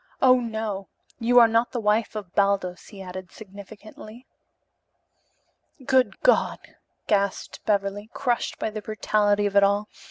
[0.19, 0.87] "Oh, no.
[1.19, 4.25] You are not the wife of Baldos," he added significantly.
[5.85, 6.57] "Good God!"
[7.05, 9.89] gasped Beverly, crushed by the brutality of it all.